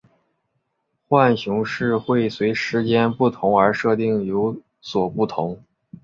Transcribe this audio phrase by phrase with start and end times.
[1.09, 5.63] 浣熊市会随时间不同而设定有所不同。